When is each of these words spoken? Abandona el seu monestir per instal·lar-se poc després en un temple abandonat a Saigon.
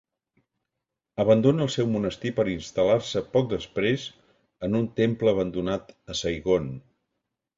Abandona 1.23 1.61
el 1.65 1.69
seu 1.73 1.89
monestir 1.95 2.31
per 2.39 2.45
instal·lar-se 2.53 3.23
poc 3.35 3.45
després 3.51 4.07
en 4.69 4.79
un 4.81 4.89
temple 5.03 5.35
abandonat 5.35 5.95
a 6.15 6.17
Saigon. 6.23 6.69